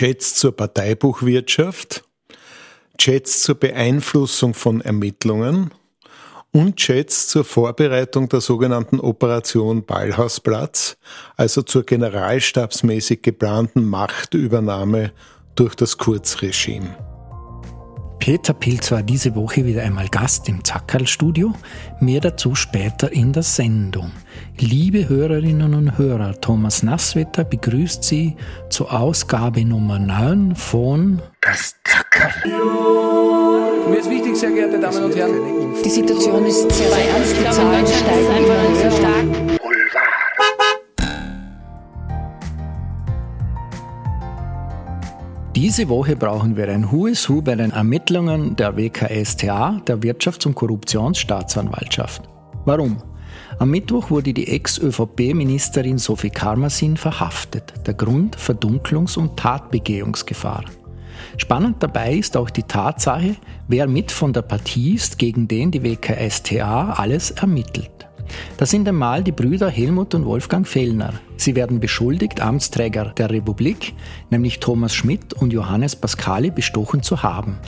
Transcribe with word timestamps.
Chats 0.00 0.34
zur 0.34 0.56
Parteibuchwirtschaft, 0.56 2.04
Chats 2.96 3.42
zur 3.42 3.56
Beeinflussung 3.56 4.54
von 4.54 4.80
Ermittlungen 4.80 5.72
und 6.52 6.76
Chats 6.76 7.28
zur 7.28 7.44
Vorbereitung 7.44 8.26
der 8.30 8.40
sogenannten 8.40 8.98
Operation 8.98 9.84
Ballhausplatz, 9.84 10.96
also 11.36 11.60
zur 11.60 11.84
generalstabsmäßig 11.84 13.20
geplanten 13.20 13.84
Machtübernahme 13.84 15.12
durch 15.54 15.74
das 15.74 15.98
Kurzregime. 15.98 17.09
Peter 18.20 18.52
Pilz 18.52 18.92
war 18.92 19.02
diese 19.02 19.34
Woche 19.34 19.64
wieder 19.64 19.82
einmal 19.82 20.08
Gast 20.08 20.46
im 20.50 20.62
Zackerl-Studio. 20.62 21.54
Mehr 22.00 22.20
dazu 22.20 22.54
später 22.54 23.10
in 23.10 23.32
der 23.32 23.42
Sendung. 23.42 24.12
Liebe 24.58 25.08
Hörerinnen 25.08 25.72
und 25.72 25.96
Hörer, 25.96 26.38
Thomas 26.38 26.82
Nasswetter 26.82 27.44
begrüßt 27.44 28.04
Sie 28.04 28.36
zur 28.68 28.92
Ausgabe 28.92 29.64
Nummer 29.64 29.98
9 29.98 30.54
von 30.54 31.22
Das 31.40 31.74
Zackerl. 31.82 32.30
Mir 33.88 33.98
ist 33.98 34.10
wichtig, 34.10 34.36
sehr 34.36 34.50
geehrte 34.50 34.78
Damen 34.78 35.02
und 35.02 35.16
Herren. 35.16 35.74
Die 35.82 35.88
Situation 35.88 36.44
ist 36.44 36.70
sehr, 36.70 36.90
sehr 36.90 37.10
ernst. 37.10 37.36
Die 37.40 37.50
Zahlen 37.50 37.86
steigen 37.86 38.44
immer 38.44 38.90
stark. 38.90 39.49
Diese 45.60 45.90
Woche 45.90 46.16
brauchen 46.16 46.56
wir 46.56 46.70
ein 46.70 46.90
Who 46.90 47.06
is 47.06 47.28
Who 47.28 47.42
bei 47.42 47.54
den 47.54 47.70
Ermittlungen 47.72 48.56
der 48.56 48.78
WKStA, 48.78 49.82
der 49.86 49.98
Wirtschafts- 49.98 50.46
und 50.46 50.54
Korruptionsstaatsanwaltschaft. 50.54 52.22
Warum? 52.64 52.96
Am 53.58 53.70
Mittwoch 53.70 54.10
wurde 54.10 54.32
die 54.32 54.48
Ex-ÖVP-Ministerin 54.48 55.98
Sophie 55.98 56.30
Karmasin 56.30 56.96
verhaftet. 56.96 57.74
Der 57.86 57.92
Grund 57.92 58.38
Verdunklungs- 58.38 59.18
und 59.18 59.36
Tatbegehungsgefahr. 59.36 60.64
Spannend 61.36 61.82
dabei 61.82 62.14
ist 62.14 62.38
auch 62.38 62.48
die 62.48 62.62
Tatsache, 62.62 63.36
wer 63.68 63.86
mit 63.86 64.12
von 64.12 64.32
der 64.32 64.40
Partie 64.40 64.94
ist, 64.94 65.18
gegen 65.18 65.46
den 65.46 65.70
die 65.72 65.82
WKStA 65.82 66.94
alles 66.94 67.32
ermittelt. 67.32 68.08
Das 68.56 68.70
sind 68.70 68.88
einmal 68.88 69.22
die 69.22 69.32
Brüder 69.32 69.68
Helmut 69.68 70.14
und 70.14 70.24
Wolfgang 70.24 70.66
Fellner. 70.66 71.14
Sie 71.36 71.56
werden 71.56 71.80
beschuldigt, 71.80 72.40
Amtsträger 72.40 73.12
der 73.16 73.30
Republik, 73.30 73.94
nämlich 74.30 74.60
Thomas 74.60 74.94
Schmidt 74.94 75.32
und 75.32 75.52
Johannes 75.52 75.96
Pascali, 75.96 76.50
bestochen 76.50 77.02
zu 77.02 77.22
haben. 77.22 77.58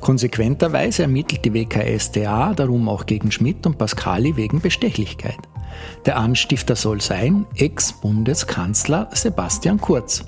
Konsequenterweise 0.00 1.02
ermittelt 1.02 1.44
die 1.44 1.54
WKStA 1.54 2.54
darum 2.54 2.88
auch 2.88 3.06
gegen 3.06 3.30
Schmidt 3.30 3.66
und 3.66 3.78
Pascali 3.78 4.36
wegen 4.36 4.60
Bestechlichkeit. 4.60 5.38
Der 6.06 6.16
Anstifter 6.16 6.76
soll 6.76 7.00
sein 7.00 7.46
Ex-Bundeskanzler 7.56 9.08
Sebastian 9.12 9.80
Kurz. 9.80 10.24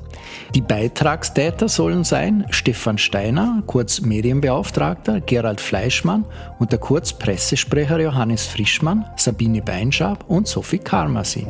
Die 0.54 0.60
Beitragstäter 0.60 1.68
sollen 1.68 2.04
sein 2.04 2.46
Stefan 2.50 2.98
Steiner, 2.98 3.62
Kurz 3.66 4.00
Medienbeauftragter, 4.00 5.20
Gerald 5.20 5.60
Fleischmann 5.60 6.24
und 6.58 6.72
der 6.72 6.78
Kurz 6.78 7.12
Pressesprecher 7.12 8.00
Johannes 8.00 8.46
Frischmann, 8.46 9.04
Sabine 9.16 9.62
Beinschab 9.62 10.24
und 10.28 10.46
Sophie 10.46 10.78
Karmasin. 10.78 11.48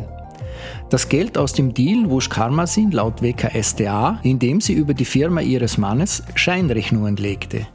Das 0.91 1.09
Geld 1.09 1.37
aus 1.37 1.53
dem 1.53 1.75
Deal 1.75 2.09
wusch 2.11 2.29
Karmasin 2.29 2.91
laut 2.91 3.23
WKSDA, 3.23 4.21
indem 4.23 4.61
sie 4.61 4.75
über 4.75 4.95
die 4.95 5.05
Firma 5.05 5.41
ihres 5.41 5.79
Mannes 5.79 6.23
Scheinrechnungen 6.35 7.17
legte. 7.17 7.67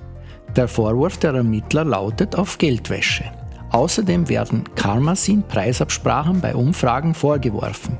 Der 0.55 0.67
Vorwurf 0.67 1.17
der 1.17 1.33
Ermittler 1.33 1.85
lautet 1.85 2.35
auf 2.35 2.57
Geldwäsche. 2.57 3.25
Außerdem 3.71 4.29
werden 4.29 4.63
Karmasin 4.75 5.43
Preisabsprachen 5.43 6.41
bei 6.41 6.55
Umfragen 6.55 7.13
vorgeworfen. 7.13 7.97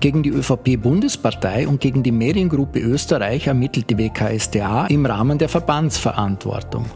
Gegen 0.00 0.22
die 0.22 0.30
ÖVP-Bundespartei 0.30 1.66
und 1.66 1.80
gegen 1.80 2.02
die 2.02 2.12
Mediengruppe 2.12 2.80
Österreich 2.80 3.46
ermittelt 3.46 3.90
die 3.90 3.98
WKStA 3.98 4.86
im 4.86 5.06
Rahmen 5.06 5.38
der 5.38 5.48
Verbandsverantwortung. 5.48 6.86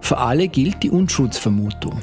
Für 0.00 0.18
alle 0.18 0.48
gilt 0.48 0.82
die 0.82 0.90
Unschuldsvermutung. 0.90 2.02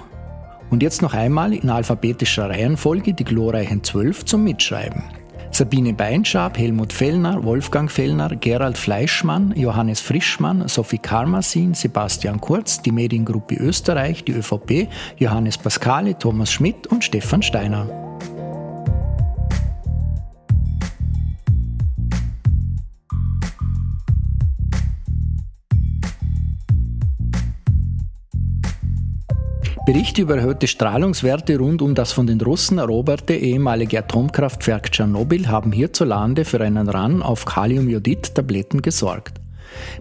Und 0.70 0.84
jetzt 0.84 1.02
noch 1.02 1.14
einmal 1.14 1.54
in 1.54 1.70
alphabetischer 1.70 2.50
Reihenfolge 2.50 3.14
die 3.14 3.24
glorreichen 3.24 3.84
Zwölf 3.84 4.26
zum 4.26 4.44
Mitschreiben. 4.44 5.04
Sabine 5.52 5.94
Beinschab, 5.94 6.58
Helmut 6.58 6.94
Fellner, 6.94 7.44
Wolfgang 7.44 7.90
Fellner, 7.90 8.36
Gerald 8.36 8.78
Fleischmann, 8.78 9.54
Johannes 9.56 10.02
Frischmann, 10.02 10.68
Sophie 10.68 10.98
Karmasin, 10.98 11.74
Sebastian 11.74 12.42
Kurz, 12.42 12.82
die 12.82 12.92
Mediengruppe 12.92 13.56
Österreich, 13.56 14.24
die 14.24 14.34
ÖVP, 14.34 14.88
Johannes 15.18 15.58
Pascale, 15.58 16.18
Thomas 16.18 16.52
Schmidt 16.52 16.88
und 16.88 17.04
Stefan 17.04 17.42
Steiner. 17.42 18.05
Berichte 29.86 30.24
über 30.24 30.38
erhöhte 30.38 30.66
Strahlungswerte 30.66 31.60
rund 31.60 31.80
um 31.84 31.94
das 31.94 32.12
von 32.12 32.26
den 32.26 32.42
Russen 32.42 32.80
eroberte 32.80 33.36
ehemalige 33.36 34.00
Atomkraftwerk 34.00 34.92
Tschernobyl 34.92 35.48
haben 35.48 35.72
hierzulande 35.72 36.44
für 36.44 36.60
einen 36.60 36.90
Run 36.90 37.22
auf 37.22 37.46
Kaliumjodid-Tabletten 37.46 38.82
gesorgt. 38.82 39.40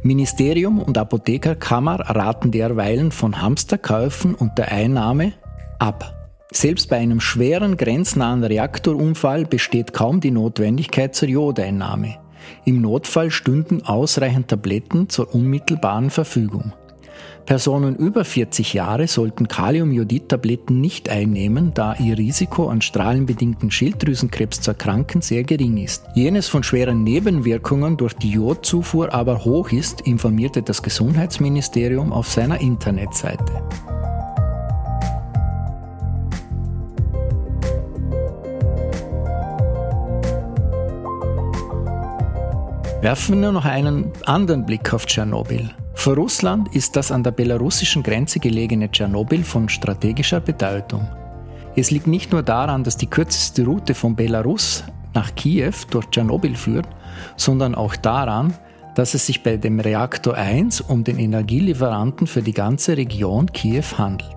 Ministerium 0.03 0.79
und 0.81 0.97
Apothekerkammer 0.97 2.01
raten 2.01 2.51
derweilen 2.51 3.13
von 3.13 3.43
Hamsterkäufen 3.43 4.35
und 4.35 4.57
der 4.57 4.73
Einnahme 4.73 5.35
ab. 5.79 6.15
Selbst 6.51 6.89
bei 6.89 6.97
einem 6.97 7.21
schweren 7.21 7.77
grenznahen 7.77 8.43
Reaktorunfall 8.43 9.45
besteht 9.45 9.93
kaum 9.93 10.21
die 10.21 10.31
Notwendigkeit 10.31 11.15
zur 11.15 11.29
Jodeinnahme. 11.29 12.17
Im 12.65 12.81
Notfall 12.81 13.31
stünden 13.31 13.83
ausreichend 13.83 14.49
Tabletten 14.49 15.11
zur 15.11 15.35
unmittelbaren 15.35 16.09
Verfügung. 16.09 16.73
Personen 17.47 17.95
über 17.97 18.25
40 18.25 18.73
Jahre 18.73 19.07
sollten 19.07 19.49
Kaliumjodid-Tabletten 19.49 20.81
nicht 20.81 21.11
einnehmen, 21.11 21.73
da 21.75 21.95
ihr 21.97 22.17
Risiko 22.17 22.69
an 22.69 22.81
strahlenbedingten 22.81 23.71
Schilddrüsenkrebs 23.71 24.63
zu 24.63 24.71
erkranken 24.71 25.21
sehr 25.21 25.45
gering 25.45 25.77
ist. 25.77 26.05
Jenes 26.15 26.49
von 26.49 26.63
schweren 26.63 27.05
Nebenwirkungen 27.05 27.99
durch 27.99 28.15
die 28.15 28.31
Jodzufuhr 28.31 29.13
aber 29.13 29.45
hoch 29.45 29.73
ist, 29.73 30.01
informierte 30.03 30.63
das 30.63 30.83
Gesundheitsministerium 30.83 32.13
auf 32.13 32.29
seiner 32.29 32.61
Internetseite. 32.61 33.63
Werfen 43.03 43.43
wir 43.43 43.53
noch 43.53 43.67
einen 43.67 44.11
anderen 44.25 44.65
Blick 44.65 44.95
auf 44.95 45.05
Tschernobyl. 45.05 45.75
Für 45.95 46.17
Russland 46.17 46.75
ist 46.75 46.97
das 46.97 47.11
an 47.11 47.23
der 47.23 47.31
belarussischen 47.31 48.03
Grenze 48.03 48.39
gelegene 48.39 48.91
Tschernobyl 48.91 49.43
von 49.43 49.69
strategischer 49.69 50.41
Bedeutung. 50.41 51.09
Es 51.77 51.91
liegt 51.91 52.07
nicht 52.07 52.31
nur 52.31 52.43
daran, 52.43 52.85
dass 52.85 52.97
die 52.97 53.07
kürzeste 53.07 53.65
Route 53.65 53.95
von 53.95 54.15
Belarus 54.15 54.85
nach 55.15 55.35
Kiew 55.35 55.73
durch 55.91 56.07
Tschernobyl 56.11 56.57
führt, 56.57 56.87
sondern 57.37 57.75
auch 57.75 57.97
daran, 57.97 58.55
dass 58.95 59.15
es 59.15 59.27
sich 59.27 59.43
bei 59.43 59.57
dem 59.57 59.81
Reaktor 59.81 60.35
1 60.35 60.83
um 60.83 61.05
den 61.05 61.19
Energielieferanten 61.19 62.27
für 62.27 62.43
die 62.43 62.53
ganze 62.53 62.97
Region 62.97 63.51
Kiew 63.53 63.85
handelt. 63.97 64.37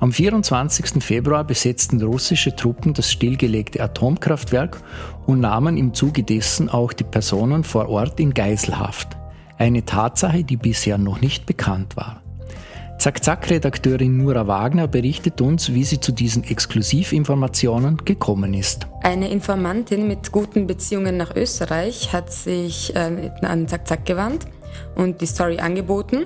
Am 0.00 0.12
24. 0.12 1.02
Februar 1.02 1.44
besetzten 1.44 2.02
russische 2.02 2.54
Truppen 2.54 2.94
das 2.94 3.10
stillgelegte 3.10 3.82
Atomkraftwerk 3.82 4.82
und 5.26 5.40
nahmen 5.40 5.76
im 5.76 5.94
Zuge 5.94 6.22
dessen 6.22 6.68
auch 6.68 6.92
die 6.92 7.04
Personen 7.04 7.64
vor 7.64 7.88
Ort 7.88 8.20
in 8.20 8.34
Geiselhaft. 8.34 9.16
Eine 9.58 9.84
Tatsache, 9.84 10.44
die 10.44 10.56
bisher 10.56 10.98
noch 10.98 11.20
nicht 11.20 11.46
bekannt 11.46 11.96
war. 11.96 12.20
Zack-Zack-Redakteurin 12.98 14.16
Nura 14.16 14.46
Wagner 14.46 14.88
berichtet 14.88 15.40
uns, 15.40 15.74
wie 15.74 15.84
sie 15.84 16.00
zu 16.00 16.12
diesen 16.12 16.44
Exklusivinformationen 16.44 17.98
gekommen 17.98 18.54
ist. 18.54 18.86
Eine 19.02 19.28
Informantin 19.30 20.08
mit 20.08 20.32
guten 20.32 20.66
Beziehungen 20.66 21.16
nach 21.16 21.34
Österreich 21.36 22.12
hat 22.12 22.32
sich 22.32 22.94
äh, 22.94 23.30
an 23.42 23.68
Zack-Zack 23.68 24.06
gewandt 24.06 24.46
und 24.94 25.20
die 25.20 25.26
Story 25.26 25.58
angeboten. 25.58 26.24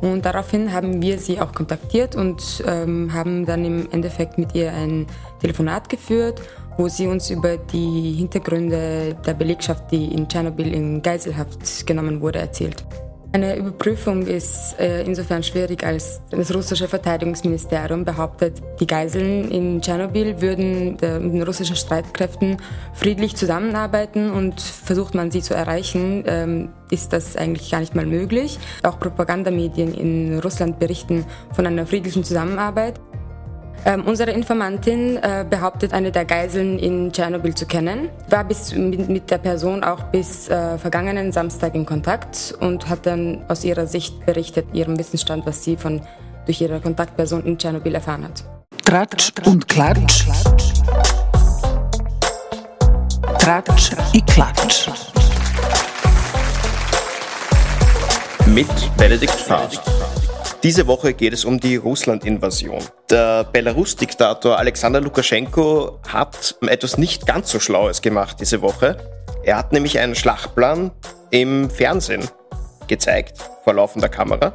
Und 0.00 0.24
daraufhin 0.24 0.72
haben 0.72 1.02
wir 1.02 1.18
sie 1.18 1.40
auch 1.40 1.52
kontaktiert 1.52 2.16
und 2.16 2.64
ähm, 2.66 3.12
haben 3.12 3.44
dann 3.44 3.64
im 3.64 3.88
Endeffekt 3.92 4.38
mit 4.38 4.54
ihr 4.54 4.72
ein 4.72 5.06
Telefonat 5.40 5.88
geführt 5.88 6.40
wo 6.80 6.88
sie 6.88 7.06
uns 7.06 7.28
über 7.28 7.58
die 7.58 8.14
Hintergründe 8.16 9.14
der 9.26 9.34
Belegschaft, 9.34 9.90
die 9.92 10.14
in 10.14 10.26
Tschernobyl 10.26 10.72
in 10.72 11.02
Geiselhaft 11.02 11.86
genommen 11.86 12.22
wurde, 12.22 12.38
erzählt. 12.38 12.86
Eine 13.32 13.56
Überprüfung 13.56 14.26
ist 14.26 14.74
äh, 14.80 15.04
insofern 15.04 15.44
schwierig, 15.44 15.84
als 15.84 16.20
das 16.30 16.52
russische 16.52 16.88
Verteidigungsministerium 16.88 18.04
behauptet, 18.04 18.60
die 18.80 18.88
Geiseln 18.88 19.48
in 19.52 19.80
Tschernobyl 19.80 20.40
würden 20.40 20.98
äh, 20.98 21.20
mit 21.20 21.34
den 21.34 21.42
russischen 21.42 21.76
Streitkräften 21.76 22.56
friedlich 22.92 23.36
zusammenarbeiten 23.36 24.32
und 24.32 24.60
versucht 24.60 25.14
man 25.14 25.30
sie 25.30 25.42
zu 25.42 25.54
erreichen, 25.54 26.24
ähm, 26.26 26.70
ist 26.90 27.12
das 27.12 27.36
eigentlich 27.36 27.70
gar 27.70 27.78
nicht 27.78 27.94
mal 27.94 28.04
möglich. 28.04 28.58
Auch 28.82 28.98
Propagandamedien 28.98 29.94
in 29.94 30.40
Russland 30.40 30.80
berichten 30.80 31.24
von 31.54 31.68
einer 31.68 31.86
friedlichen 31.86 32.24
Zusammenarbeit. 32.24 33.00
Ähm, 33.86 34.04
unsere 34.06 34.30
Informantin 34.32 35.16
äh, 35.16 35.44
behauptet, 35.48 35.94
eine 35.94 36.12
der 36.12 36.26
Geiseln 36.26 36.78
in 36.78 37.12
Tschernobyl 37.12 37.54
zu 37.54 37.66
kennen, 37.66 38.10
war 38.28 38.44
bis 38.44 38.74
mit, 38.74 39.08
mit 39.08 39.30
der 39.30 39.38
Person 39.38 39.82
auch 39.82 40.02
bis 40.04 40.48
äh, 40.48 40.76
vergangenen 40.76 41.32
Samstag 41.32 41.74
in 41.74 41.86
Kontakt 41.86 42.54
und 42.60 42.88
hat 42.90 43.06
dann 43.06 43.42
aus 43.48 43.64
ihrer 43.64 43.86
Sicht 43.86 44.26
berichtet, 44.26 44.66
ihrem 44.74 44.98
Wissensstand, 44.98 45.46
was 45.46 45.64
sie 45.64 45.76
von 45.76 46.02
durch 46.44 46.60
ihre 46.60 46.80
Kontaktperson 46.80 47.44
in 47.44 47.56
Tschernobyl 47.58 47.94
erfahren 47.94 48.24
hat. 48.24 48.44
Tratsch 48.84 49.32
und 49.46 49.66
Klatsch. 49.68 50.26
Tratsch 53.38 53.92
i 54.14 54.20
Klatsch. 54.22 54.88
Mit 58.46 58.68
Benedikt 58.96 59.30
Fahrt. 59.30 59.80
Diese 60.62 60.86
Woche 60.86 61.14
geht 61.14 61.32
es 61.32 61.46
um 61.46 61.58
die 61.58 61.76
Russland-Invasion. 61.76 62.84
Der 63.08 63.44
Belarus-Diktator 63.44 64.58
Alexander 64.58 65.00
Lukaschenko 65.00 66.00
hat 66.06 66.54
etwas 66.60 66.98
nicht 66.98 67.26
ganz 67.26 67.50
so 67.50 67.58
Schlaues 67.58 68.02
gemacht 68.02 68.36
diese 68.40 68.60
Woche. 68.60 68.98
Er 69.42 69.56
hat 69.56 69.72
nämlich 69.72 69.98
einen 69.98 70.14
Schlachtplan 70.14 70.90
im 71.30 71.70
Fernsehen 71.70 72.28
gezeigt, 72.88 73.38
vor 73.64 73.72
laufender 73.72 74.10
Kamera. 74.10 74.52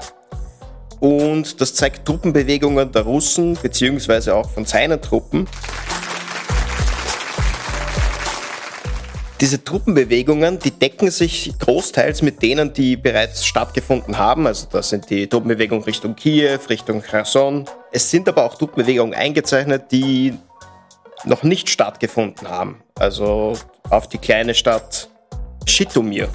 Und 1.00 1.60
das 1.60 1.74
zeigt 1.74 2.06
Truppenbewegungen 2.06 2.92
der 2.92 3.02
Russen, 3.02 3.58
beziehungsweise 3.60 4.36
auch 4.36 4.52
von 4.52 4.66
seinen 4.66 5.02
Truppen. 5.02 5.48
Diese 9.46 9.64
Truppenbewegungen, 9.64 10.58
die 10.58 10.72
decken 10.72 11.12
sich 11.12 11.54
großteils 11.60 12.24
mit 12.24 12.42
denen, 12.42 12.74
die 12.74 12.98
bereits 12.98 13.46
stattgefunden 13.46 14.18
haben. 14.18 14.48
Also 14.48 14.66
das 14.72 14.90
sind 14.90 15.08
die 15.12 15.28
Truppenbewegungen 15.28 15.84
Richtung 15.84 16.16
Kiew, 16.16 16.58
Richtung 16.68 17.04
Kherson. 17.04 17.66
Es 17.92 18.10
sind 18.10 18.28
aber 18.28 18.44
auch 18.44 18.56
Truppenbewegungen 18.56 19.14
eingezeichnet, 19.14 19.92
die 19.92 20.34
noch 21.26 21.44
nicht 21.44 21.70
stattgefunden 21.70 22.50
haben. 22.50 22.82
Also 22.96 23.54
auf 23.92 24.10
die 24.10 24.18
kleine 24.18 24.56
Stadt 24.56 25.10
Schitomir. 25.68 26.28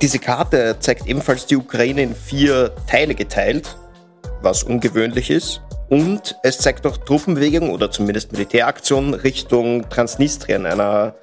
Diese 0.00 0.18
Karte 0.18 0.78
zeigt 0.80 1.06
ebenfalls 1.06 1.44
die 1.44 1.56
Ukraine 1.56 2.00
in 2.00 2.14
vier 2.14 2.74
Teile 2.86 3.14
geteilt, 3.14 3.76
was 4.40 4.62
ungewöhnlich 4.62 5.28
ist. 5.28 5.60
Und 5.88 6.36
es 6.42 6.58
zeigt 6.58 6.86
auch 6.86 6.96
Truppenbewegungen 6.96 7.70
oder 7.70 7.90
zumindest 7.90 8.32
Militäraktionen 8.32 9.14
Richtung 9.14 9.88
Transnistrien, 9.88 10.66
einer 10.66 11.14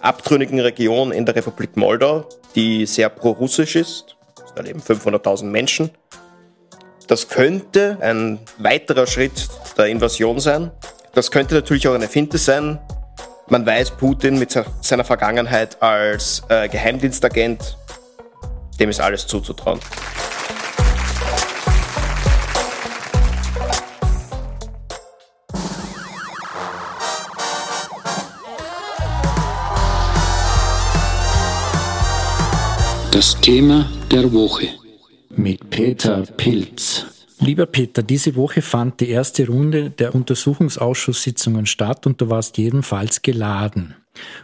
abtrünnigen 0.00 0.60
Region 0.60 1.12
in 1.12 1.26
der 1.26 1.34
Republik 1.34 1.76
Moldau, 1.76 2.28
die 2.54 2.86
sehr 2.86 3.08
pro-russisch 3.08 3.76
ist. 3.76 4.16
Da 4.54 4.62
leben 4.62 4.80
500.000 4.80 5.44
Menschen. 5.44 5.90
Das 7.06 7.28
könnte 7.28 7.98
ein 8.00 8.38
weiterer 8.58 9.06
Schritt 9.06 9.48
der 9.76 9.86
Invasion 9.86 10.40
sein. 10.40 10.70
Das 11.14 11.30
könnte 11.30 11.54
natürlich 11.54 11.88
auch 11.88 11.94
eine 11.94 12.08
Finte 12.08 12.38
sein. 12.38 12.78
Man 13.48 13.66
weiß, 13.66 13.92
Putin 13.92 14.38
mit 14.38 14.56
seiner 14.80 15.04
Vergangenheit 15.04 15.82
als 15.82 16.42
äh, 16.48 16.68
Geheimdienstagent, 16.68 17.76
dem 18.78 18.88
ist 18.88 19.00
alles 19.00 19.26
zuzutrauen. 19.26 19.80
Das 33.12 33.38
Thema 33.42 33.90
der 34.10 34.32
Woche. 34.32 34.68
Mit 35.36 35.68
Peter 35.68 36.22
Pilz. 36.38 37.04
Lieber 37.40 37.66
Peter, 37.66 38.02
diese 38.02 38.34
Woche 38.36 38.62
fand 38.62 39.00
die 39.00 39.10
erste 39.10 39.46
Runde 39.46 39.90
der 39.90 40.14
Untersuchungsausschusssitzungen 40.14 41.66
statt 41.66 42.06
und 42.06 42.22
du 42.22 42.30
warst 42.30 42.56
jedenfalls 42.56 43.20
geladen. 43.20 43.96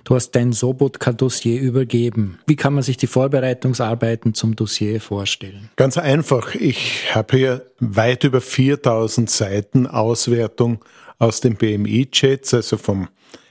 Du 0.04 0.14
hast 0.14 0.32
dein 0.32 0.52
Sobotka-Dossier 0.52 1.58
übergeben. 1.58 2.40
Wie 2.46 2.56
kann 2.56 2.74
man 2.74 2.82
sich 2.82 2.98
die 2.98 3.06
Vorbereitungsarbeiten 3.06 4.34
zum 4.34 4.54
Dossier 4.54 5.00
vorstellen? 5.00 5.70
Ganz 5.76 5.96
einfach. 5.96 6.54
Ich 6.54 7.14
habe 7.14 7.38
hier 7.38 7.70
weit 7.80 8.24
über 8.24 8.42
4000 8.42 9.30
Seiten 9.30 9.86
Auswertung 9.86 10.84
aus 11.18 11.40
den 11.40 11.56
BMI-Chats, 11.56 12.52
also 12.52 12.76
vom 12.76 13.08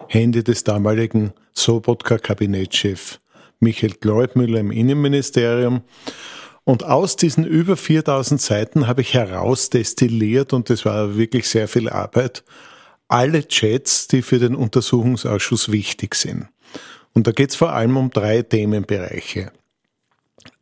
Handy 0.10 0.44
des 0.44 0.64
damaligen 0.64 1.34
Sobotka-Kabinettschefs 1.56 3.20
Michael 3.60 3.94
Gleubmüller 4.00 4.60
im 4.60 4.72
Innenministerium. 4.72 5.82
Und 6.64 6.84
aus 6.84 7.16
diesen 7.16 7.46
über 7.46 7.78
4000 7.78 8.42
Seiten 8.42 8.88
habe 8.88 9.02
ich 9.02 9.14
herausdestilliert, 9.14 10.54
und 10.54 10.70
das 10.70 10.86
war 10.86 11.18
wirklich 11.18 11.48
sehr 11.48 11.68
viel 11.68 11.90
Arbeit, 11.90 12.44
alle 13.08 13.48
Chats, 13.48 14.08
die 14.08 14.22
für 14.22 14.40
den 14.40 14.56
Untersuchungsausschuss 14.56 15.72
wichtig 15.72 16.16
sind. 16.16 16.48
Und 17.14 17.26
da 17.26 17.32
geht 17.32 17.52
es 17.52 17.56
vor 17.56 17.72
allem 17.72 17.96
um 17.98 18.10
drei 18.10 18.42
Themenbereiche. 18.42 19.52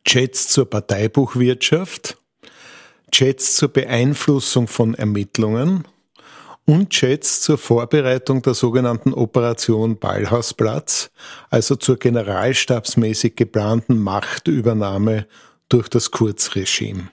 Chats 0.04 0.48
zur 0.48 0.70
Parteibuchwirtschaft, 0.70 2.16
Chats 3.10 3.56
zur 3.56 3.68
Beeinflussung 3.68 4.68
von 4.68 4.94
Ermittlungen 4.94 5.84
und 6.66 6.90
Chats 6.90 7.40
zur 7.40 7.58
Vorbereitung 7.58 8.42
der 8.42 8.54
sogenannten 8.54 9.14
Operation 9.14 9.98
Ballhausplatz, 9.98 11.10
also 11.48 11.76
zur 11.76 11.96
generalstabsmäßig 11.96 13.36
geplanten 13.36 13.98
Machtübernahme 13.98 15.26
durch 15.68 15.88
das 15.88 16.10
Kurzregime. 16.10 17.08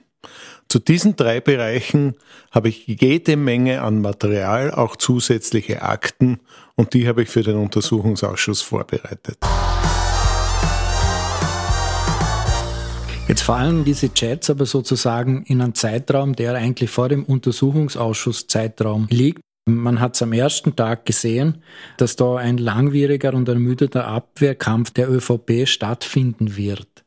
Zu 0.68 0.78
diesen 0.80 1.14
drei 1.14 1.40
Bereichen 1.40 2.16
habe 2.50 2.68
ich 2.68 2.86
jede 2.86 3.36
Menge 3.36 3.82
an 3.82 4.00
Material, 4.00 4.72
auch 4.72 4.96
zusätzliche 4.96 5.82
Akten, 5.82 6.40
und 6.74 6.94
die 6.94 7.06
habe 7.06 7.22
ich 7.22 7.28
für 7.28 7.42
den 7.42 7.56
Untersuchungsausschuss 7.56 8.60
vorbereitet. 8.60 9.38
Fallen 13.44 13.84
diese 13.84 14.08
Chats 14.14 14.48
aber 14.48 14.64
sozusagen 14.64 15.42
in 15.42 15.60
einen 15.60 15.74
Zeitraum, 15.74 16.34
der 16.34 16.54
eigentlich 16.54 16.88
vor 16.88 17.10
dem 17.10 17.24
Untersuchungsausschuss-Zeitraum 17.24 19.06
liegt. 19.10 19.42
Man 19.66 20.00
hat 20.00 20.14
es 20.14 20.22
am 20.22 20.32
ersten 20.32 20.76
Tag 20.76 21.04
gesehen, 21.04 21.62
dass 21.98 22.16
da 22.16 22.36
ein 22.36 22.56
langwieriger 22.56 23.34
und 23.34 23.46
ermüdeter 23.46 24.06
Abwehrkampf 24.06 24.92
der 24.92 25.10
ÖVP 25.10 25.68
stattfinden 25.68 26.56
wird. 26.56 27.04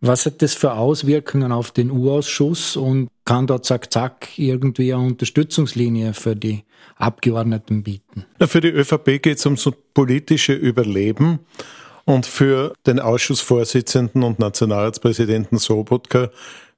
Was 0.00 0.26
hat 0.26 0.42
das 0.42 0.54
für 0.54 0.74
Auswirkungen 0.74 1.50
auf 1.50 1.72
den 1.72 1.90
U-Ausschuss 1.90 2.76
und 2.76 3.08
kann 3.24 3.48
da 3.48 3.60
zack 3.60 3.92
zack 3.92 4.38
irgendwie 4.38 4.94
eine 4.94 5.02
Unterstützungslinie 5.04 6.14
für 6.14 6.36
die 6.36 6.62
Abgeordneten 6.94 7.82
bieten? 7.82 8.26
Für 8.40 8.60
die 8.60 8.68
ÖVP 8.68 9.20
geht 9.20 9.38
es 9.38 9.44
ums 9.44 9.68
politische 9.92 10.52
Überleben. 10.52 11.40
Und 12.10 12.26
für 12.26 12.74
den 12.88 12.98
Ausschussvorsitzenden 12.98 14.24
und 14.24 14.40
Nationalratspräsidenten 14.40 15.58
Sobotka 15.58 16.30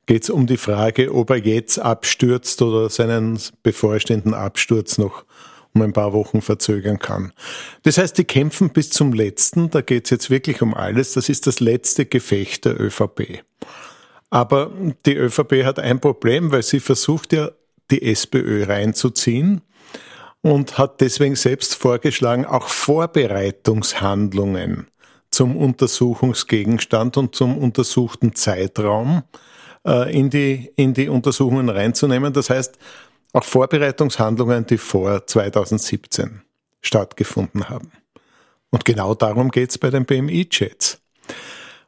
geht 0.04 0.24
es 0.24 0.30
um 0.30 0.46
die 0.46 0.58
Frage, 0.58 1.14
ob 1.14 1.30
er 1.30 1.38
jetzt 1.38 1.78
abstürzt 1.78 2.60
oder 2.60 2.90
seinen 2.90 3.38
bevorstehenden 3.62 4.34
Absturz 4.34 4.98
noch 4.98 5.24
um 5.72 5.80
ein 5.80 5.94
paar 5.94 6.12
Wochen 6.12 6.42
verzögern 6.42 6.98
kann. 6.98 7.32
Das 7.82 7.96
heißt, 7.96 8.18
die 8.18 8.24
kämpfen 8.24 8.74
bis 8.74 8.90
zum 8.90 9.14
letzten, 9.14 9.70
da 9.70 9.80
geht 9.80 10.04
es 10.04 10.10
jetzt 10.10 10.28
wirklich 10.28 10.60
um 10.60 10.74
alles, 10.74 11.14
das 11.14 11.30
ist 11.30 11.46
das 11.46 11.60
letzte 11.60 12.04
Gefecht 12.04 12.66
der 12.66 12.78
ÖVP. 12.78 13.42
Aber 14.28 14.70
die 15.06 15.16
ÖVP 15.16 15.64
hat 15.64 15.78
ein 15.78 15.98
Problem, 15.98 16.52
weil 16.52 16.62
sie 16.62 16.80
versucht 16.80 17.32
ja, 17.32 17.52
die 17.90 18.02
SPÖ 18.02 18.64
reinzuziehen 18.64 19.62
und 20.42 20.76
hat 20.76 21.00
deswegen 21.00 21.36
selbst 21.36 21.74
vorgeschlagen, 21.74 22.44
auch 22.44 22.68
Vorbereitungshandlungen 22.68 24.88
zum 25.32 25.56
Untersuchungsgegenstand 25.56 27.16
und 27.16 27.34
zum 27.34 27.58
untersuchten 27.58 28.34
Zeitraum 28.34 29.22
äh, 29.86 30.16
in, 30.16 30.30
die, 30.30 30.70
in 30.76 30.94
die 30.94 31.08
Untersuchungen 31.08 31.68
reinzunehmen. 31.68 32.32
Das 32.32 32.50
heißt, 32.50 32.78
auch 33.32 33.44
Vorbereitungshandlungen, 33.44 34.66
die 34.66 34.78
vor 34.78 35.26
2017 35.26 36.42
stattgefunden 36.82 37.68
haben. 37.68 37.92
Und 38.70 38.84
genau 38.84 39.14
darum 39.14 39.50
geht 39.50 39.70
es 39.70 39.78
bei 39.78 39.90
den 39.90 40.04
BMI-Chats. 40.04 41.01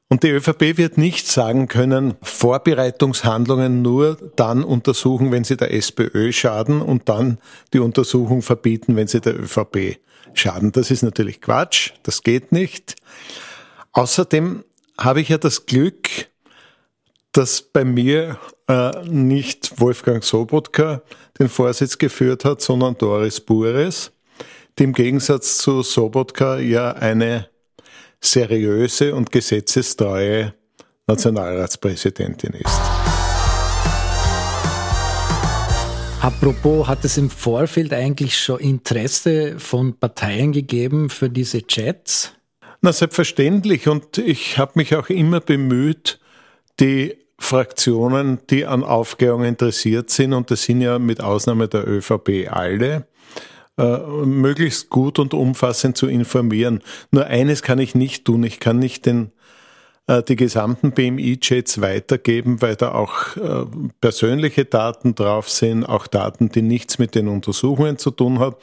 Und 0.09 0.23
die 0.23 0.31
ÖVP 0.31 0.77
wird 0.77 0.99
nicht 0.99 1.27
sagen 1.27 1.67
können, 1.67 2.15
Vorbereitungshandlungen 2.23 3.83
nur 3.83 4.17
dann 4.37 4.63
untersuchen, 4.63 5.33
wenn 5.33 5.45
sie 5.45 5.57
der 5.57 5.73
SPÖ 5.73 6.31
schaden 6.31 6.83
und 6.83 7.09
dann 7.09 7.39
die 7.73 7.79
Untersuchung 7.79 8.43
verbieten, 8.43 8.97
wenn 8.97 9.09
sie 9.09 9.21
der 9.21 9.39
ÖVP 9.41 9.99
schaden. 10.35 10.73
Das 10.73 10.91
ist 10.91 11.03
natürlich 11.03 11.41
Quatsch, 11.41 11.93
das 12.03 12.23
geht 12.23 12.53
nicht. 12.53 12.97
Außerdem 13.93 14.65
habe 14.99 15.21
ich 15.21 15.31
ja 15.31 15.39
das 15.39 15.67
Glück, 15.67 16.09
dass 17.33 17.63
bei 17.63 17.85
mir 17.85 18.39
äh, 18.69 19.05
nicht 19.09 19.81
Wolfgang 19.81 20.23
Sobotka 20.23 21.03
den 21.39 21.49
Vorsitz 21.49 21.99
geführt 21.99 22.45
hat, 22.45 22.61
sondern 22.61 22.97
Doris 22.97 23.41
Bures, 23.41 24.13
die 24.79 24.85
im 24.85 24.93
Gegensatz 24.93 25.59
zu 25.59 25.83
Sobotka 25.83 26.59
ja 26.59 26.93
eine 26.93 27.49
seriöse 28.27 29.15
und 29.15 29.31
gesetzestreue 29.31 30.55
Nationalratspräsidentin 31.07 32.55
ist. 32.55 32.81
Apropos, 36.21 36.89
hat 36.89 37.05
es 37.05 37.19
im 37.19 37.29
Vorfeld 37.29 37.93
eigentlich 37.93 38.39
schon 38.39 38.59
Interesse 38.59 39.59
von 39.59 39.99
Parteien 39.99 40.53
gegeben 40.53 41.11
für 41.11 41.29
diese 41.29 41.67
Chats? 41.67 42.33
Na, 42.81 42.95
selbstverständlich. 42.95 43.89
Und 43.89 44.17
ich 44.17 44.57
habe 44.57 44.73
mich 44.77 44.97
auch 44.97 45.11
immer 45.11 45.41
bemüht, 45.41 46.19
die 46.81 47.17
Fraktionen, 47.39 48.41
die 48.49 48.65
an 48.65 48.85
Aufklärung 48.85 49.45
interessiert 49.45 50.09
sind, 50.09 50.33
und 50.33 50.51
das 50.51 50.63
sind 50.63 50.81
ja 50.81 50.99
mit 50.99 51.21
Ausnahme 51.21 51.69
der 51.69 51.87
ÖVP 51.87 52.49
alle, 52.51 53.07
äh, 53.79 53.99
möglichst 54.25 54.91
gut 54.91 55.19
und 55.19 55.35
umfassend 55.35 55.97
zu 55.97 56.07
informieren. 56.07 56.81
Nur 57.11 57.27
eines 57.27 57.63
kann 57.63 57.79
ich 57.79 57.95
nicht 57.95 58.25
tun. 58.25 58.45
Ich 58.45 58.61
kann 58.61 58.79
nicht 58.79 59.07
den 59.07 59.33
äh, 60.07 60.23
die 60.23 60.37
gesamten 60.37 60.93
BMI-Chats 60.93 61.81
weitergeben, 61.81 62.61
weil 62.61 62.77
da 62.77 62.93
auch 62.93 63.37
äh, 63.37 63.65
persönliche 64.01 64.65
Daten 64.65 65.15
drauf 65.15 65.49
sind, 65.49 65.85
auch 65.85 66.07
Daten, 66.07 66.51
die 66.51 66.63
nichts 66.63 66.99
mit 66.99 67.15
den 67.15 67.29
Untersuchungen 67.29 67.99
zu 67.99 68.11
tun 68.11 68.39
haben. 68.39 68.57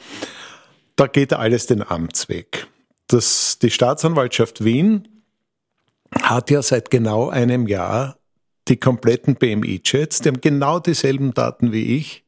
Da 0.96 1.08
geht 1.08 1.32
alles 1.32 1.66
den 1.66 1.82
Amtsweg. 1.82 2.68
Das, 3.08 3.58
die 3.60 3.70
Staatsanwaltschaft 3.70 4.64
Wien 4.64 5.08
hat 6.20 6.50
ja 6.50 6.62
seit 6.62 6.90
genau 6.90 7.28
einem 7.28 7.66
Jahr 7.66 8.18
die 8.68 8.76
kompletten 8.76 9.34
BMI-Chats, 9.34 10.20
die 10.20 10.28
haben 10.28 10.40
genau 10.40 10.78
dieselben 10.78 11.34
Daten 11.34 11.72
wie 11.72 11.96
ich, 11.96 12.21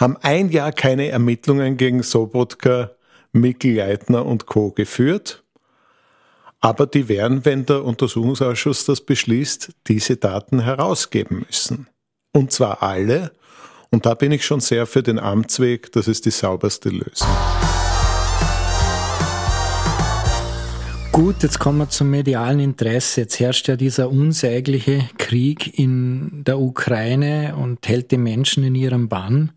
haben 0.00 0.16
ein 0.22 0.48
Jahr 0.50 0.72
keine 0.72 1.08
Ermittlungen 1.08 1.76
gegen 1.76 2.02
Sobotka, 2.02 2.92
Mikkel 3.32 3.76
Leitner 3.76 4.26
und 4.26 4.46
Co. 4.46 4.72
geführt 4.72 5.44
aber 6.60 6.86
die 6.86 7.08
werden, 7.08 7.44
wenn 7.44 7.64
der 7.64 7.84
Untersuchungsausschuss 7.84 8.84
das 8.84 9.00
beschließt, 9.00 9.72
diese 9.88 10.16
Daten 10.16 10.60
herausgeben 10.60 11.44
müssen. 11.46 11.88
Und 12.32 12.52
zwar 12.52 12.82
alle. 12.82 13.32
Und 13.90 14.06
da 14.06 14.14
bin 14.14 14.30
ich 14.30 14.44
schon 14.44 14.60
sehr 14.60 14.86
für 14.86 15.02
den 15.02 15.18
Amtsweg. 15.18 15.90
Das 15.92 16.06
ist 16.06 16.26
die 16.26 16.30
sauberste 16.30 16.90
Lösung. 16.90 17.28
Gut, 21.22 21.42
jetzt 21.42 21.58
kommen 21.58 21.76
wir 21.76 21.90
zum 21.90 22.08
medialen 22.08 22.60
Interesse. 22.60 23.20
Jetzt 23.20 23.40
herrscht 23.40 23.68
ja 23.68 23.76
dieser 23.76 24.10
unsägliche 24.10 25.06
Krieg 25.18 25.78
in 25.78 26.44
der 26.44 26.58
Ukraine 26.58 27.56
und 27.56 27.86
hält 27.86 28.10
die 28.10 28.16
Menschen 28.16 28.64
in 28.64 28.74
ihrem 28.74 29.10
Bann. 29.10 29.52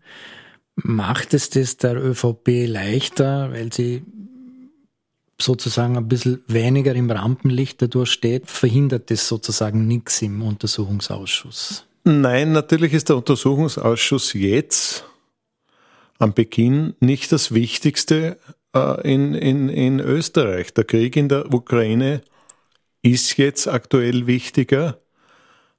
Macht 0.76 1.32
es 1.32 1.48
das 1.48 1.78
der 1.78 1.96
ÖVP 1.96 2.66
leichter, 2.66 3.50
weil 3.52 3.72
sie 3.72 4.02
sozusagen 5.40 5.96
ein 5.96 6.06
bisschen 6.06 6.44
weniger 6.48 6.94
im 6.94 7.10
Rampenlicht 7.10 7.80
dadurch 7.80 8.10
steht, 8.10 8.50
verhindert 8.50 9.10
das 9.10 9.26
sozusagen 9.26 9.86
nichts 9.86 10.20
im 10.20 10.42
Untersuchungsausschuss. 10.42 11.86
Nein, 12.04 12.52
natürlich 12.52 12.92
ist 12.92 13.08
der 13.08 13.16
Untersuchungsausschuss 13.16 14.34
jetzt 14.34 15.06
am 16.18 16.34
Beginn 16.34 16.92
nicht 17.00 17.32
das 17.32 17.54
Wichtigste 17.54 18.36
in, 18.74 19.34
in, 19.34 19.68
in 19.68 20.00
Österreich. 20.00 20.74
Der 20.74 20.84
Krieg 20.84 21.16
in 21.16 21.28
der 21.28 21.52
Ukraine 21.52 22.22
ist 23.02 23.36
jetzt 23.36 23.68
aktuell 23.68 24.26
wichtiger. 24.26 24.98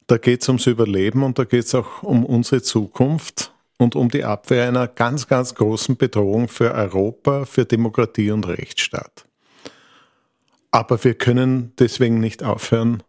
Da 0.07 0.17
geht 0.17 0.43
es 0.43 0.47
ums 0.47 0.67
Überleben 0.67 1.23
und 1.23 1.39
da 1.39 1.43
geht 1.43 1.65
es 1.65 1.75
auch 1.75 2.03
um 2.03 2.25
unsere 2.25 2.61
Zukunft 2.61 3.53
und 3.77 3.95
um 3.95 4.09
die 4.09 4.23
Abwehr 4.23 4.67
einer 4.67 4.87
ganz, 4.87 5.27
ganz 5.27 5.55
großen 5.55 5.97
Bedrohung 5.97 6.47
für 6.47 6.73
Europa, 6.73 7.45
für 7.45 7.65
Demokratie 7.65 8.31
und 8.31 8.47
Rechtsstaat. 8.47 9.25
Aber 10.71 11.03
wir 11.03 11.15
können 11.15 11.73
deswegen 11.79 12.19
nicht 12.19 12.43
aufhören, 12.43 13.01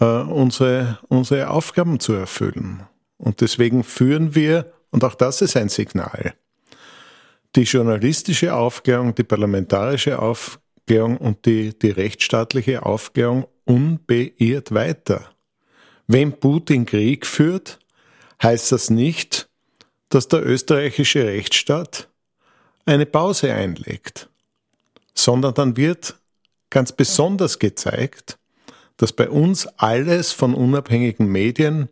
äh, 0.00 0.04
unsere, 0.04 0.98
unsere 1.08 1.50
Aufgaben 1.50 2.00
zu 2.00 2.14
erfüllen. 2.14 2.84
Und 3.18 3.40
deswegen 3.40 3.84
führen 3.84 4.34
wir, 4.34 4.72
und 4.90 5.04
auch 5.04 5.14
das 5.14 5.42
ist 5.42 5.56
ein 5.56 5.68
Signal, 5.68 6.34
die 7.56 7.62
journalistische 7.62 8.54
Aufklärung, 8.54 9.14
die 9.14 9.24
parlamentarische 9.24 10.18
Aufklärung 10.18 11.16
und 11.16 11.46
die, 11.46 11.78
die 11.78 11.90
rechtsstaatliche 11.90 12.84
Aufklärung 12.84 13.46
unbeirrt 13.64 14.72
weiter. 14.72 15.30
Wenn 16.06 16.38
Putin 16.38 16.84
Krieg 16.84 17.26
führt, 17.26 17.78
heißt 18.42 18.72
das 18.72 18.90
nicht, 18.90 19.48
dass 20.08 20.28
der 20.28 20.44
österreichische 20.44 21.24
Rechtsstaat 21.24 22.08
eine 22.84 23.06
Pause 23.06 23.52
einlegt, 23.54 24.28
sondern 25.14 25.54
dann 25.54 25.76
wird 25.76 26.16
ganz 26.70 26.92
besonders 26.92 27.58
gezeigt, 27.58 28.38
dass 28.96 29.12
bei 29.12 29.28
uns 29.28 29.66
alles 29.78 30.32
von 30.32 30.54
unabhängigen 30.54 31.26
Medien 31.26 31.88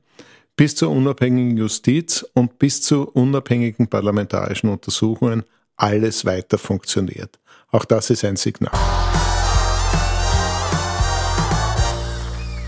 bis 0.56 0.76
zur 0.76 0.90
unabhängigen 0.90 1.56
Justiz 1.56 2.24
und 2.34 2.58
bis 2.58 2.82
zu 2.82 3.08
unabhängigen 3.08 3.88
parlamentarischen 3.88 4.70
Untersuchungen 4.70 5.44
alles 5.76 6.24
weiter 6.24 6.58
funktioniert. 6.58 7.38
Auch 7.70 7.84
das 7.84 8.10
ist 8.10 8.24
ein 8.24 8.36
Signal. 8.36 8.72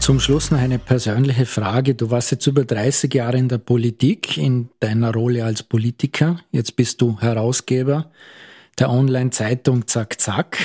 Zum 0.00 0.20
Schluss 0.20 0.50
noch 0.50 0.58
eine 0.58 0.78
persönliche 0.78 1.46
Frage. 1.46 1.94
Du 1.94 2.10
warst 2.10 2.30
jetzt 2.30 2.46
über 2.46 2.64
30 2.64 3.14
Jahre 3.14 3.38
in 3.38 3.48
der 3.48 3.56
Politik, 3.56 4.36
in 4.36 4.68
deiner 4.80 5.12
Rolle 5.14 5.44
als 5.44 5.62
Politiker. 5.62 6.40
Jetzt 6.50 6.76
bist 6.76 7.00
du 7.00 7.18
Herausgeber 7.20 8.10
der 8.78 8.90
Online-Zeitung 8.90 9.86
Zack 9.86 10.20
Zack. 10.20 10.58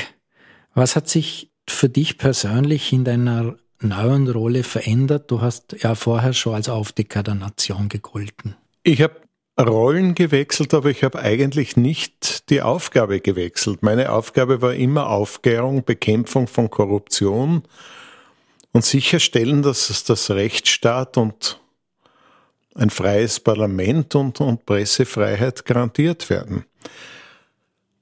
Was 0.73 0.97
hat 0.97 1.07
sich 1.07 1.51
für 1.69 1.87
dich 1.87 2.17
persönlich 2.17 2.91
in 2.91 3.05
deiner 3.05 3.55
neuen 3.81 4.29
Rolle 4.29 4.63
verändert? 4.63 5.31
Du 5.31 5.41
hast 5.41 5.75
ja 5.81 5.95
vorher 5.95 6.33
schon 6.33 6.55
als 6.55 6.69
Aufdecker 6.69 7.23
der 7.23 7.35
Nation 7.35 7.89
gegolten. 7.89 8.55
Ich 8.83 9.01
habe 9.01 9.15
Rollen 9.59 10.15
gewechselt, 10.15 10.73
aber 10.73 10.89
ich 10.89 11.03
habe 11.03 11.19
eigentlich 11.19 11.75
nicht 11.75 12.49
die 12.49 12.61
Aufgabe 12.61 13.19
gewechselt. 13.19 13.83
Meine 13.83 14.11
Aufgabe 14.11 14.61
war 14.61 14.73
immer 14.73 15.09
Aufklärung, 15.09 15.83
Bekämpfung 15.83 16.47
von 16.47 16.69
Korruption 16.69 17.63
und 18.71 18.85
sicherstellen, 18.85 19.61
dass 19.61 20.03
das 20.05 20.29
Rechtsstaat 20.29 21.17
und 21.17 21.59
ein 22.75 22.89
freies 22.89 23.39
Parlament 23.39 24.15
und, 24.15 24.39
und 24.39 24.65
Pressefreiheit 24.65 25.65
garantiert 25.65 26.29
werden. 26.29 26.65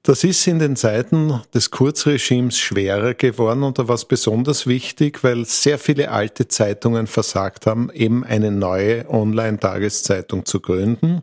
Das 0.08 0.24
ist 0.24 0.46
in 0.46 0.58
den 0.58 0.74
Zeiten 0.74 1.42
des 1.52 1.70
Kurzregimes 1.70 2.56
schwerer 2.56 3.12
geworden 3.12 3.62
und 3.62 3.78
da 3.78 3.88
war 3.88 3.94
es 3.94 4.06
besonders 4.06 4.66
wichtig, 4.66 5.22
weil 5.22 5.44
sehr 5.44 5.78
viele 5.78 6.10
alte 6.10 6.48
Zeitungen 6.48 7.06
versagt 7.06 7.66
haben, 7.66 7.90
eben 7.92 8.24
eine 8.24 8.50
neue 8.50 9.06
Online-Tageszeitung 9.10 10.46
zu 10.46 10.60
gründen. 10.60 11.20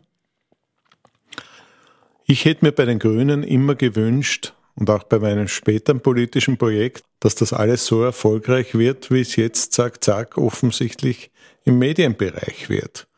Ich 2.26 2.44
hätte 2.44 2.64
mir 2.64 2.70
bei 2.70 2.84
den 2.84 3.00
Grünen 3.00 3.42
immer 3.42 3.74
gewünscht 3.74 4.54
und 4.76 4.88
auch 4.88 5.02
bei 5.02 5.18
meinem 5.18 5.48
späteren 5.48 5.98
politischen 5.98 6.56
Projekt, 6.56 7.02
dass 7.18 7.34
das 7.34 7.52
alles 7.52 7.86
so 7.86 8.04
erfolgreich 8.04 8.76
wird, 8.76 9.10
wie 9.10 9.22
es 9.22 9.34
jetzt 9.34 9.72
zack, 9.72 10.04
zack 10.04 10.38
offensichtlich 10.38 11.32
im 11.64 11.80
Medienbereich 11.80 12.68
wird. 12.68 13.08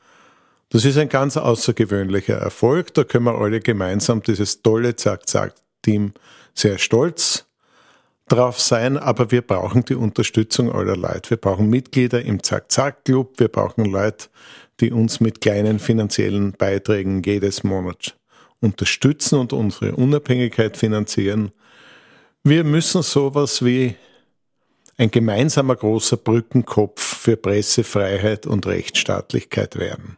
Das 0.71 0.85
ist 0.85 0.99
ein 0.99 1.09
ganz 1.09 1.37
außergewöhnlicher 1.37 2.37
Erfolg. 2.37 2.93
Da 2.95 3.05
können 3.05 3.25
wir 3.25 3.39
alle 3.39 3.61
gemeinsam 3.61 4.23
dieses 4.23 4.61
tolle 4.63 4.97
Zack-Zack-Team 4.97 6.13
sehr 6.55 6.79
stolz 6.79 7.47
drauf 8.29 8.61
sein, 8.61 8.99
aber 8.99 9.31
wir 9.31 9.41
brauchen 9.41 9.85
die 9.87 9.95
Unterstützung 9.95 10.71
aller 10.71 10.97
Leute. 10.97 11.31
Wir 11.31 11.37
brauchen 11.39 11.71
Mitglieder 11.71 12.23
im 12.23 12.43
Zack-Zack-Club, 12.43 13.41
wir 13.41 13.49
brauchen 13.49 13.87
Leute, 13.87 14.29
die 14.81 14.93
uns 14.93 15.21
mit 15.21 15.41
kleinen 15.41 15.79
finanziellen 15.79 16.53
Beiträgen 16.53 17.23
jedes 17.23 17.65
Monat 17.65 18.17
unterstützen 18.61 19.39
und 19.39 19.55
unsere 19.55 19.97
Unabhängigkeit 19.97 20.77
finanzieren. 20.77 21.53
Wir 22.43 22.65
müssen 22.65 23.03
sowas 23.03 23.65
wie 23.65 23.95
ein 24.99 25.11
gemeinsamer 25.11 25.77
großer 25.77 26.17
Brückenkopf 26.17 27.01
für 27.01 27.37
Pressefreiheit 27.37 28.47
und 28.47 28.67
Rechtsstaatlichkeit 28.67 29.77
werden. 29.77 30.17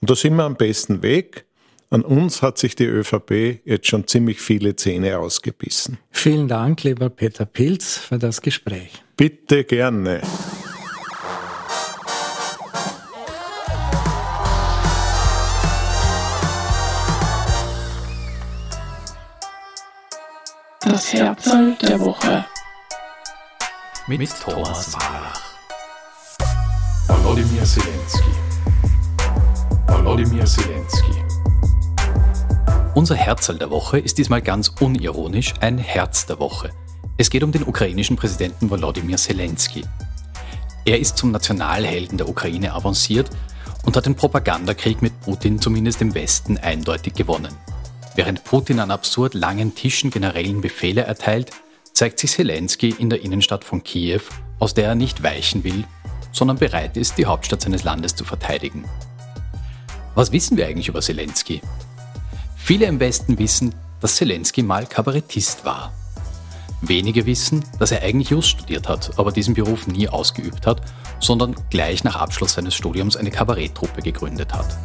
Und 0.00 0.08
da 0.08 0.14
sind 0.14 0.34
wir 0.36 0.44
am 0.44 0.56
besten 0.56 1.02
Weg. 1.02 1.44
An 1.90 2.02
uns 2.02 2.40
hat 2.40 2.56
sich 2.56 2.74
die 2.74 2.84
ÖVP 2.84 3.60
jetzt 3.64 3.86
schon 3.88 4.06
ziemlich 4.06 4.40
viele 4.40 4.76
Zähne 4.76 5.18
ausgebissen. 5.18 5.98
Vielen 6.10 6.48
Dank, 6.48 6.84
lieber 6.84 7.10
Peter 7.10 7.44
Pilz, 7.44 7.98
für 7.98 8.18
das 8.18 8.40
Gespräch. 8.40 8.90
Bitte 9.16 9.64
gerne. 9.64 10.22
Das 20.80 21.12
Herzl 21.12 21.76
der 21.82 22.00
Woche. 22.00 22.46
Mit, 24.06 24.20
Mit 24.20 24.30
Thomas 24.40 24.94
Wallach. 24.94 25.40
Volodymyr 27.06 27.64
Zelensky. 27.64 28.49
Volodymyr 30.02 30.46
Zelensky. 30.46 31.12
Unser 32.94 33.16
Herzl 33.16 33.58
der 33.58 33.68
Woche 33.68 33.98
ist 33.98 34.16
diesmal 34.16 34.40
ganz 34.40 34.72
unironisch 34.80 35.52
ein 35.60 35.76
Herz 35.76 36.24
der 36.24 36.38
Woche. 36.38 36.70
Es 37.18 37.28
geht 37.28 37.42
um 37.42 37.52
den 37.52 37.64
ukrainischen 37.64 38.16
Präsidenten 38.16 38.70
Volodymyr 38.70 39.18
Zelensky. 39.18 39.84
Er 40.86 40.98
ist 40.98 41.18
zum 41.18 41.32
Nationalhelden 41.32 42.16
der 42.16 42.30
Ukraine 42.30 42.72
avanciert 42.72 43.28
und 43.84 43.94
hat 43.94 44.06
den 44.06 44.14
Propagandakrieg 44.14 45.02
mit 45.02 45.20
Putin 45.20 45.60
zumindest 45.60 46.00
im 46.00 46.14
Westen 46.14 46.56
eindeutig 46.56 47.12
gewonnen. 47.12 47.54
Während 48.14 48.42
Putin 48.44 48.80
an 48.80 48.90
absurd 48.90 49.34
langen 49.34 49.74
Tischen 49.74 50.10
Generälen 50.10 50.62
Befehle 50.62 51.02
erteilt, 51.02 51.50
zeigt 51.92 52.20
sich 52.20 52.30
Zelensky 52.30 52.94
in 52.98 53.10
der 53.10 53.22
Innenstadt 53.22 53.64
von 53.64 53.84
Kiew, 53.84 54.22
aus 54.60 54.72
der 54.72 54.86
er 54.86 54.94
nicht 54.94 55.22
weichen 55.22 55.62
will, 55.62 55.84
sondern 56.32 56.56
bereit 56.56 56.96
ist, 56.96 57.18
die 57.18 57.26
Hauptstadt 57.26 57.60
seines 57.60 57.84
Landes 57.84 58.14
zu 58.14 58.24
verteidigen. 58.24 58.86
Was 60.20 60.32
wissen 60.32 60.58
wir 60.58 60.66
eigentlich 60.66 60.88
über 60.88 61.00
Zelensky? 61.00 61.62
Viele 62.54 62.84
im 62.84 63.00
Westen 63.00 63.38
wissen, 63.38 63.74
dass 64.02 64.16
Zelensky 64.16 64.62
mal 64.62 64.84
Kabarettist 64.84 65.64
war. 65.64 65.94
Wenige 66.82 67.24
wissen, 67.24 67.64
dass 67.78 67.90
er 67.90 68.02
eigentlich 68.02 68.28
Just 68.28 68.50
studiert 68.50 68.86
hat, 68.86 69.18
aber 69.18 69.32
diesen 69.32 69.54
Beruf 69.54 69.86
nie 69.86 70.10
ausgeübt 70.10 70.66
hat, 70.66 70.82
sondern 71.20 71.56
gleich 71.70 72.04
nach 72.04 72.16
Abschluss 72.16 72.52
seines 72.52 72.74
Studiums 72.74 73.16
eine 73.16 73.30
Kabaretttruppe 73.30 74.02
gegründet 74.02 74.52
hat. 74.52 74.76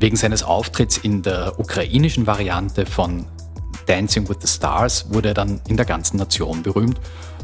Wegen 0.00 0.16
seines 0.16 0.42
Auftritts 0.42 0.96
in 0.96 1.22
der 1.22 1.60
ukrainischen 1.60 2.26
Variante 2.26 2.84
von 2.84 3.26
Dancing 3.86 4.28
with 4.28 4.38
the 4.40 4.48
Stars 4.48 5.06
wurde 5.10 5.28
er 5.28 5.34
dann 5.34 5.60
in 5.68 5.76
der 5.76 5.86
ganzen 5.86 6.16
Nation 6.16 6.62
berühmt 6.62 7.00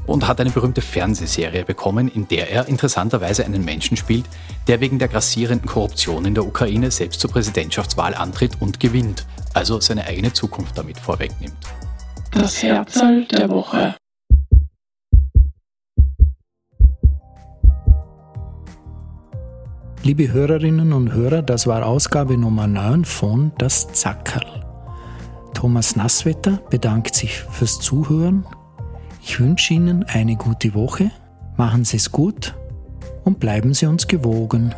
und 0.06 0.26
hat 0.26 0.40
eine 0.40 0.50
berühmte 0.50 0.80
Fernsehserie 0.80 1.64
bekommen, 1.64 2.09
in 2.09 2.26
der 2.28 2.50
er 2.50 2.68
interessanterweise 2.68 3.44
einen 3.44 3.64
Menschen 3.64 3.97
spielt, 3.97 4.25
der 4.66 4.80
wegen 4.80 4.99
der 4.99 5.09
grassierenden 5.09 5.68
Korruption 5.68 6.25
in 6.25 6.35
der 6.35 6.44
Ukraine 6.44 6.90
selbst 6.90 7.20
zur 7.20 7.30
Präsidentschaftswahl 7.30 8.14
antritt 8.14 8.61
und 8.61 8.80
gewinnt, 8.80 9.26
also 9.54 9.80
seine 9.80 10.04
eigene 10.04 10.32
Zukunft 10.32 10.76
damit 10.76 10.99
vorwegnimmt. 10.99 11.56
Das 12.32 12.62
Herzl 12.62 13.25
der 13.26 13.49
Woche. 13.50 13.94
Liebe 20.02 20.32
Hörerinnen 20.32 20.94
und 20.94 21.12
Hörer, 21.12 21.42
das 21.42 21.66
war 21.66 21.85
Ausgabe 21.85 22.38
Nummer 22.38 22.66
9 22.66 23.04
von 23.04 23.52
Das 23.59 23.92
Zackerl. 23.92 24.70
Thomas 25.54 25.97
Nasswetter 25.97 26.61
bedankt 26.71 27.14
sich 27.14 27.40
fürs 27.50 27.80
Zuhören. 27.80 28.47
Ich 29.23 29.38
wünsche 29.38 29.75
Ihnen 29.75 30.04
eine 30.04 30.37
gute 30.37 30.75
Woche, 30.75 31.11
machen 31.57 31.85
Sie 31.85 31.99
es 31.99 32.11
gut 32.11 32.54
und 33.25 33.40
bleiben 33.40 33.75
Sie 33.75 33.87
uns 33.87 34.07
gewogen. 34.07 34.75